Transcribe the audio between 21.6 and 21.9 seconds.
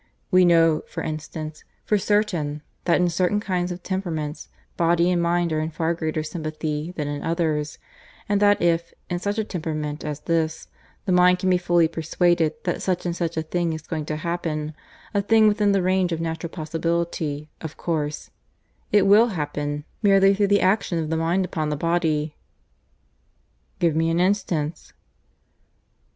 the